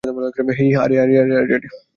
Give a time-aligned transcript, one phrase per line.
[0.57, 1.57] হেই, আরে, আরে, আরে!